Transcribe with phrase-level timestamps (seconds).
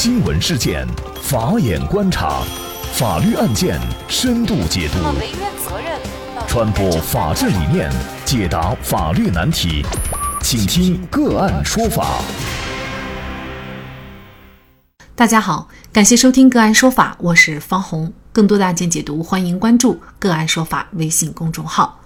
[0.00, 0.86] 新闻事件，
[1.20, 2.40] 法眼观察，
[2.92, 4.98] 法律案件深度解读，
[6.46, 7.90] 传播法治理念，
[8.24, 9.84] 解答法律难题，
[10.40, 12.20] 请听个案说法。
[15.16, 18.12] 大家好，感谢收听个案说法，我是方红。
[18.30, 21.98] 更多的案件解读，欢迎关注个案说法微信公众号。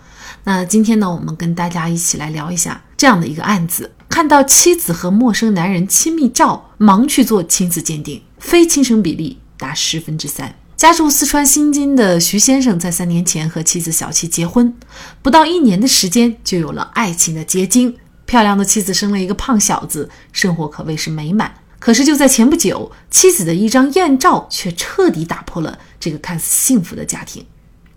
[0.45, 10.55] 那今天呢，我们跟大家一起来聊一下这样的一个案子：看到妻子和陌生男人亲密照，忙去做亲子鉴定，非亲生比例达十分之三。
[10.77, 14.77] 家住四川新津的徐先生，在三年前和妻子小七结婚，
[15.23, 17.97] 不到一年的时间就有了爱情的结晶，
[18.27, 21.51] 漂亮的妻子生了一个胖小子，生活可谓是美满。
[21.79, 27.47] 可是就在前不久，妻子的一张艳照却彻底打破了这个看似幸福的家庭。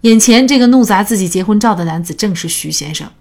[0.02, 3.12] 眼前这个怒砸自己结婚照的男子正是徐先生，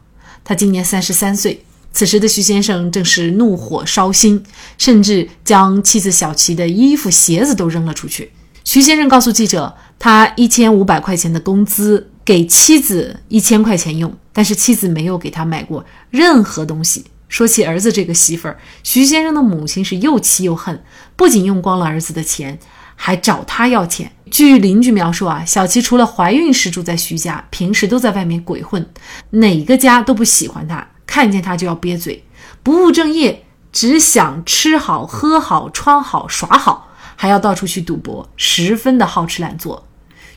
[0.44, 1.64] 他今年三十三岁。
[1.94, 4.44] 此时的徐先生正是怒火烧心，
[4.76, 8.30] 甚至将妻子小琪的衣服、鞋子都扔了出去。
[8.64, 17.04] 徐先生告诉记者，他一千五百块钱的工资给妻子一千块钱用，但是妻子没有给他买过任何东西。
[17.28, 20.82] 说起儿子这个媳妇儿，徐先生的母亲是又气又恨，
[21.16, 22.58] 不仅用光了儿子的钱。
[22.96, 24.12] 还找他要钱。
[24.30, 28.86] 据邻居描述啊，小琪除了怀孕时住在徐家，平时都在外面鬼混，
[29.30, 32.24] 哪个家都不喜欢他，看见他就要憋嘴，
[32.64, 39.86] 不务正业，只想吃好喝好穿好耍好，还要到处去赌博，十分的好吃懒做。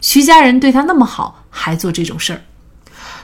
[0.01, 2.43] 徐家人对他那么好，还做这种事儿。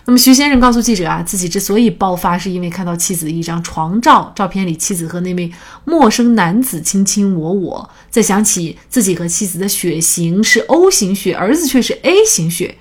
[0.06, 5.52] 那么徐先生告诉记者啊，自己之所以爆发，是因为看到妻子的一张床照，照片里妻子和那位
[5.86, 12.76] 陌生男子卿卿我我，再想起自己和妻子的血型是 O 型血，儿子却是 A 型血，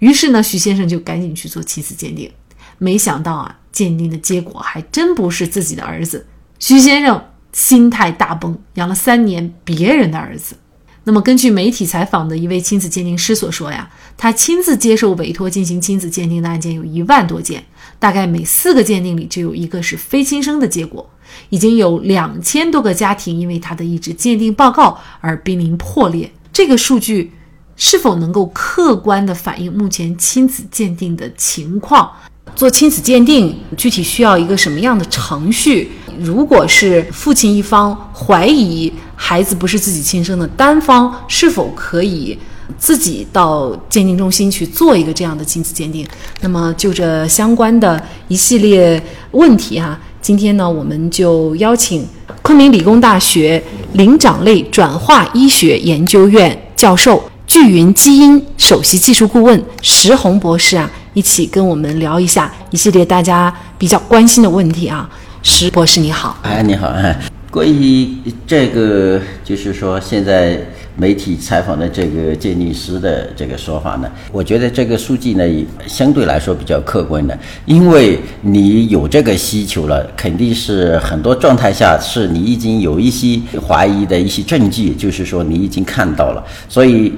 [0.00, 2.32] 于是呢，徐先生就赶紧去做妻子鉴定，
[2.78, 6.26] 没想到啊，鉴定的结果还真不是自己的儿子，
[6.58, 10.56] 徐先生心态大崩，养了三年别人的儿子。
[11.04, 17.62] 那么，根据媒体采访的一位亲子鉴定师所说呀，他亲自接受委托进行亲子鉴定的案件有一万多件，
[17.98, 21.10] 大概每四个鉴定里就有一个是非亲生的结果，
[21.50, 26.32] 已经有两千多个家庭因为他的一纸鉴定报告而濒临破裂。
[26.50, 27.30] 这个数据
[27.76, 32.10] 是否能够客观地反映目前亲子鉴定的情况？
[32.54, 35.90] 做亲子鉴定具体需要一个什么样的程序？
[36.20, 42.38] 如果是父亲一方怀疑孩子不是自己亲生的，单方是否可以
[42.78, 46.06] 自己到鉴定中心去做一个这样的亲子鉴定？
[46.40, 49.02] 那么就这相关的一系列
[49.32, 52.06] 问题哈，今天呢，我们就邀请
[52.40, 53.62] 昆明理工大学
[53.92, 60.90] 灵长类转化医学研究院教授、聚云基因首席技术顾问石红博士啊。
[61.16, 65.08] 一起跟我们聊一下一系列大家比较关心的问题啊，
[65.42, 67.18] 石博士你好，哎你好哎，
[67.50, 68.06] 关于
[68.46, 70.60] 这个就是说现在
[70.94, 87.14] 媒体采访的这个鉴定师的这个说法呢，我觉得这个数据呢相对来说比较客观的，因为你有这个需求了，肯定是很多状态下是你已经有一些怀疑的一些证据，就是说你已经看到了，所以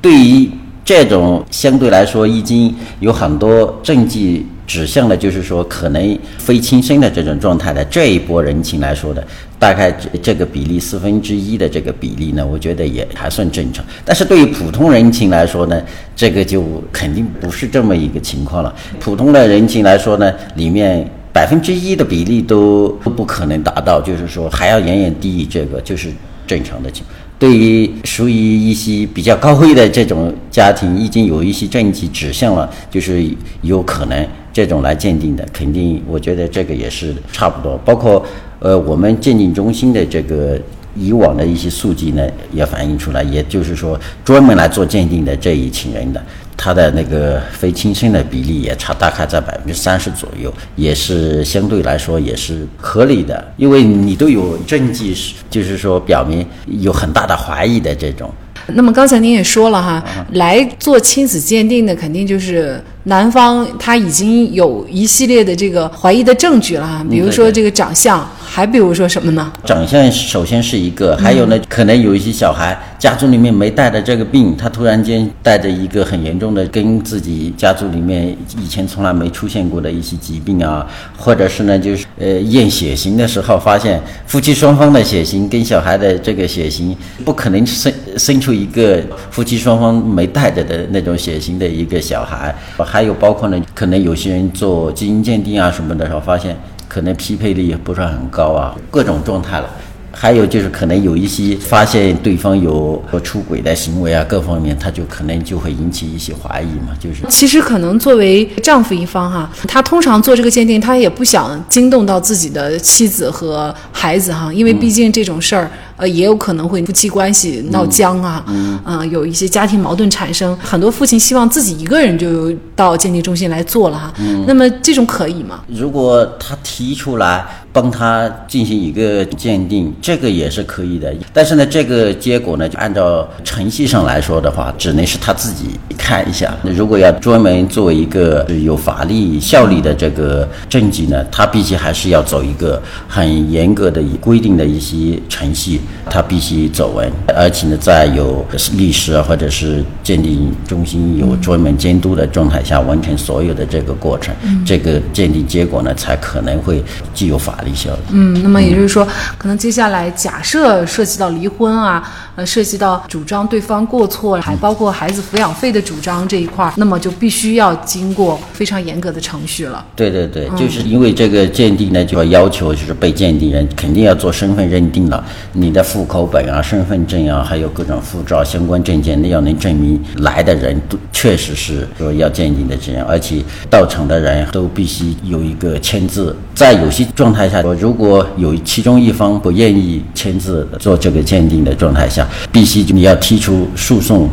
[0.00, 0.50] 对于。
[0.84, 9.24] 这种相对来说已经有很多证据指向了，就是说可能非亲生的这种状态的这一波人群来说的，
[9.58, 13.84] 大概这这个比例四分之一的这个比例呢，我觉得也还算正常。
[14.04, 15.80] 但是对于普通人群来说呢，
[16.16, 18.74] 这个就肯定不是这么一个情况了。
[18.98, 26.10] 普通的人群来说呢，里面百分之一的比例都不可能达到，就是说还要远远低于这个，就是
[26.46, 27.16] 正常的情况。
[27.42, 33.28] 对于属于一些比较高危的这种家庭，已经有一些证据指向了，就是
[33.62, 37.76] 有可能这种来鉴定的，肯定我觉得这个也是差不多。
[37.78, 38.24] 包括
[38.60, 40.56] 呃，我们鉴定中心的这个
[40.96, 46.22] 以往的一些数据呢，也反映出来，也就是说专门来做鉴定的这一群人的。
[46.54, 55.16] 他的那个非亲生的比例也差，大概在百分之三十左右，也是相对来说也是合理的，因为你都有证据，
[55.50, 58.32] 就是说表明有很大的怀疑的这种。
[58.68, 68.26] 那么刚才您也说了哈，来做亲子鉴定的肯定就是男方他已经有一系列的这个怀疑的证据了哈，比如说这个长相。
[68.54, 69.50] 还比如说什么呢？
[69.64, 78.28] 长相首先是一个，还有呢，可能有一些小孩家族里面没带的这个病，他突然间带着一个很严重的，跟自己家族里面
[78.62, 80.86] 以前从来没出现过的一些疾病啊，
[81.16, 86.94] 或者是呢，就是呃验血型的时候发现夫妻双方的血型跟小孩的这个血型
[87.24, 96.56] 不可能生生出一个夫妻双方没带着的那种血型的一个小孩，还有包括呢，可能有些人做基因鉴定啊什么的时候发现。
[96.88, 99.70] 可能匹配率也不是很高啊，各种状态了。
[100.12, 106.94] 还有就是可能有一些发现对方有出轨的行为啊，各方面他就可能就会引起一些怀疑嘛。
[107.00, 115.70] 就是其实可能作为丈夫一方哈，他通常做这个鉴定，他也不想惊动到自己的妻子和孩子哈，因为毕竟这种事儿。
[115.94, 120.56] 呃，也有可能会夫妻关系闹僵啊，嗯，有一些家庭矛盾产生。
[120.56, 124.12] 很多父亲希望自己一个人就到鉴定中心来做了哈。
[124.46, 125.60] 那么这种可以吗？
[125.68, 131.12] 如果他提出来帮他进行一个鉴定，这个也是可以的。
[131.32, 136.54] 但是呢，这个结果呢，就按照程序上来说的话，只能是他自己看一下。
[136.62, 145.80] 那如果要专门作为一个有法律效力的这个证据呢，他必须还是要走一个很严格的规定的一些程序。
[146.10, 148.44] 他必须走完，而且呢，在有
[148.76, 154.34] 律师啊或者是鉴定中心有专门监督的状态下，完成所有的这个过程，
[154.66, 156.82] 这个鉴定结果呢，才可能会
[157.14, 157.61] 具有法
[158.10, 159.06] 嗯，那么也就是说，
[159.38, 162.02] 可能接下来假设涉及到离婚啊，
[162.34, 169.84] 呃，涉及到主张对方过错，还包括孩子抚养费的主张这一块，那么就必须要经过非常严格的程序了。
[169.94, 175.80] 对对对，就是因为这个鉴定呢，就要要求就是被鉴定人肯定要做身份认定了，你的。
[175.92, 186.34] 户口本啊、身份证啊，还有各种护照相关证件，那要能证明来的人都确实是说要鉴定的这样，而且到场的人都必须有一个签字。
[186.54, 194.28] 在有些状态下，如果有其中一方不愿意签字做这个鉴定的状态下，必须你要提出诉讼，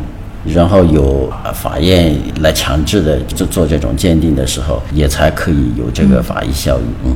[0.45, 6.83] 然后由法院来强制的做做这种鉴定的时候，也才可以有这个法律效力。
[7.05, 7.15] 嗯。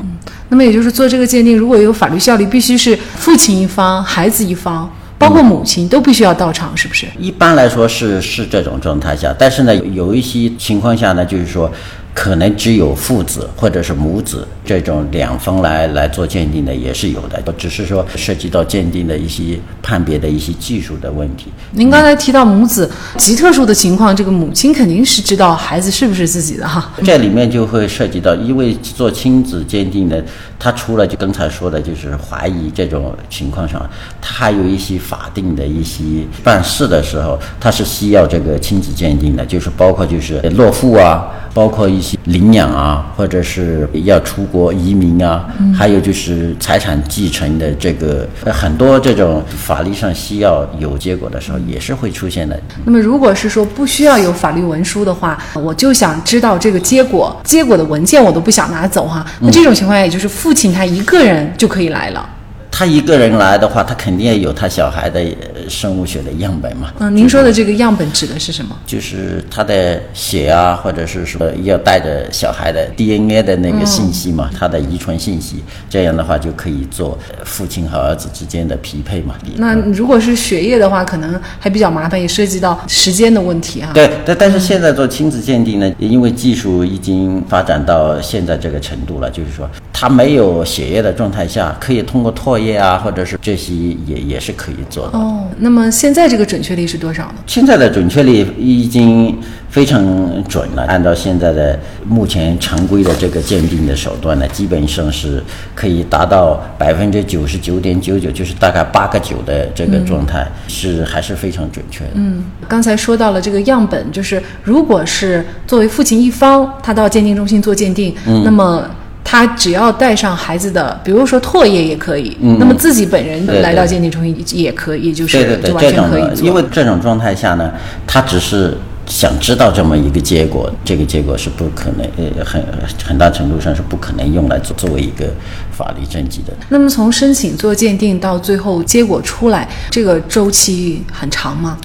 [0.50, 4.88] 那么也就是做这个鉴定，如果有法律效力，必须是父亲一方、孩子一方，
[5.18, 7.08] 包括母亲都必须要到场，是不是？
[7.18, 11.72] 一般来说是是这种状态下，但是呢，有一些情况下呢，就是说。
[12.14, 21.48] 可能只有父子或者是母子这种两方来来做鉴定的也是有的，只是说涉及到鉴定的一些判别的一些技术的问题。
[21.72, 26.92] 您刚才提到母子极特殊的情况，这个母亲肯定是知道孩子是不是自己的哈。
[27.04, 30.24] 这里面就会涉及到，因为做亲子鉴定的，
[30.60, 33.82] 他除了就刚才说的，就是怀疑这种情况上，
[34.22, 36.04] 他还有一些法定的一些
[36.44, 41.28] 办事的时候，他是需要这个亲子鉴定的，就是包括就是落户啊。
[41.54, 52.60] 包括一些领养啊，或者是要出国移民啊，还有就是财产继承的这个很多这种法律上需要有结果的时候，也是会出现的。
[52.86, 59.26] 那么，如果是说不需要有法律文书的话，我就想知道这个结果，结果的文件我都不想拿走哈。
[59.40, 62.30] 那这种情况下，也就是父亲他一个人就可以来了。
[62.76, 65.24] 他一个人来的话，他肯定要有他小孩的
[65.70, 66.92] 生物学的样本嘛。
[67.00, 68.76] 嗯，您说的这个样本指的是什么？
[68.88, 79.36] 就是他的血啊，或者是说要带着小孩的 DNA 的那个信息嘛，他的遗传信息，这样的话就可以做父亲和儿子之间的匹配嘛。
[79.58, 83.92] 那如果是血液的话，可能还比较麻烦，也涉及到时间的问题啊。
[83.94, 92.64] 对，但但是现在做亲子鉴定呢，因为技术已经发展到现在这个程度了，就是说他没有血液的状态下，可以通过唾液。
[92.64, 93.74] 液啊，或者是这些
[94.06, 95.44] 也也是可以做的哦。
[95.60, 97.36] 那么现在这个准确率是多少呢？
[97.48, 99.38] 现在的准确率已经
[99.70, 100.04] 非常
[100.48, 100.84] 准了。
[100.84, 112.12] 按照现在的目前常规的这个鉴定的手段呢，基本上是可以达到百分之九十九点九九，就是大概八个九的这个状态，是还是非常准确的。
[112.16, 118.90] 嗯，刚才说到了这个样本，就是如果是作为父亲一方，他到鉴定中心做鉴定，那么。
[119.24, 126.46] 他只要带上孩子的，比如说唾液也可以，那么自己本人来到鉴定中心也可以，就是就完全可以做。
[126.46, 127.72] 因为这种状态下呢，
[128.06, 128.78] 他只是
[129.08, 132.64] 想知道这么一个结果，这个结果是不可能，呃，很
[133.06, 135.26] 很大程度上是不可能用来作作为一个
[135.72, 136.54] 法律证据的。
[136.70, 141.78] 那么从申请做鉴定到最后结果出来，这个周期很长吗？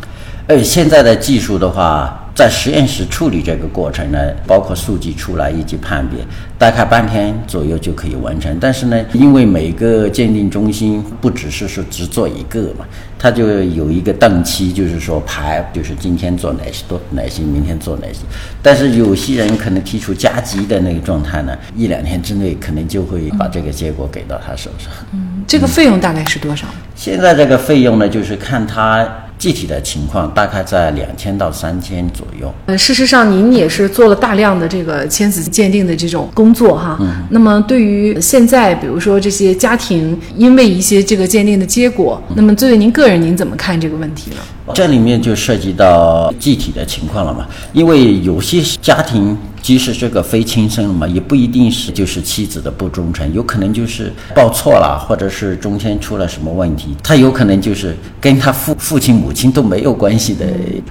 [0.49, 2.25] 呃，现在的技术的话。
[2.39, 6.21] 在实验室处理这个过程呢，包括数据出来以及判别，
[6.57, 8.57] 大概半天左右就可以完成。
[8.61, 12.87] 但是呢，因为每个鉴定中心不只是说只做一个嘛，
[13.19, 18.21] 它就有一个档期，就是说排，就是今天做哪些多哪些，明天做哪些。
[18.63, 24.93] 但是有些人可能提出加急的那个状态呢，一两天之内可能就会把这个结果给到他手上。
[25.13, 26.69] 嗯，这个费用大概是多少？
[26.95, 29.05] 现在这个费用呢，就是看他。
[29.39, 32.53] 具体的情况大概在两千到三千左右。
[32.67, 36.97] 呃，事实上，您也是做了大量的这个亲子鉴定的这种工作哈。
[37.01, 37.25] 嗯。
[37.31, 44.37] 那么，对于现在，比如说这些家庭，因为一些这个鉴定的结果，那么作为您个人，您怎么看这个问题呢？
[44.75, 49.37] 这里面就涉及到具体的情况了嘛，因为有些家庭。
[49.61, 60.47] 即使这个非亲生了嘛，也不一定是就是妻子的不忠诚，有可能就是报错了，或者是中间出了什么问题，他有可能就是跟他父父亲母亲都没有关系的，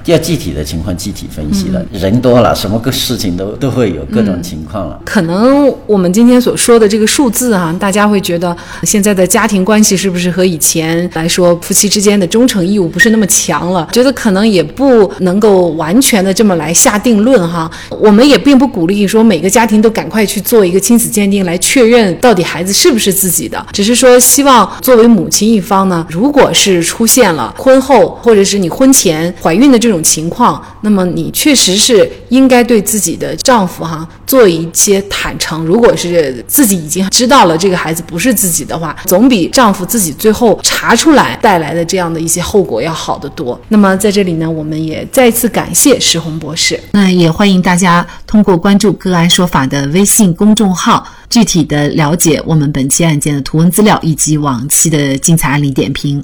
[0.05, 1.83] 要具体的情况具体分析了。
[1.93, 5.01] 人多了，什么个事情都都会有各种情况了。
[5.05, 17.71] 可能我们今天所说的这个数字啊，大家会觉得现在的家庭关系是不是和以前来说夫妻之间的忠诚义务不是那么强觉得可能也不能够完全的这么来下定论哈。
[18.01, 18.57] 我们也并。
[18.57, 35.65] 不鼓励说每个家庭都赶快去做一个亲子鉴定来确认到底孩子是不是自己的，只是说希望作为母亲一方呢，如果是出现了婚后或者是你婚前怀孕的这种情况，那么你确实是应该对自己的丈夫哈做一些坦诚。
[35.65, 43.59] 如果是自己已经知道了这个孩子不是自己的话，总比丈夫自己最后查出来带来的这样的一些后果要好得多。
[43.67, 48.41] 那么在这里呢，我们也再次感谢石红博士，那也欢迎大家通。
[48.47, 56.23] 过关注“个案说法”的微信公众号，具体的了解我们本期案件的图文资料以及往期的精彩案例点评。